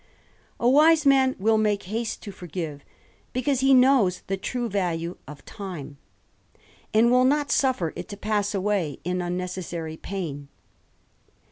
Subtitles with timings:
[0.59, 2.83] A wise man will make haste to forgive,
[3.33, 5.99] because he knows the true value of time,
[6.91, 10.47] and will not suffer it to pass away in nnnecessary pain.